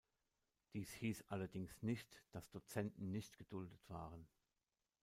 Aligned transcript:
Dies 0.73 0.91
hieß 0.93 1.25
allerdings 1.27 1.79
nicht, 1.83 2.23
dass 2.31 2.49
Dozenten 2.49 3.11
nicht 3.11 3.37
geduldet 3.37 3.87
waren. 3.87 4.27